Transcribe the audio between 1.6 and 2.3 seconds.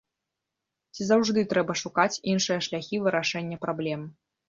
шукаць